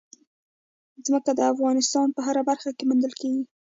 ځمکه 1.05 1.31
د 1.35 1.41
افغانستان 1.53 2.07
په 2.15 2.21
هره 2.27 2.41
برخه 2.49 2.69
کې 2.77 2.83
موندل 2.89 3.13
کېږي. 3.21 3.43